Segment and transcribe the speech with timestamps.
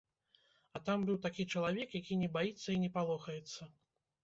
[0.79, 3.73] А там быў такі чалавек, які не баіцца і не палохаецца.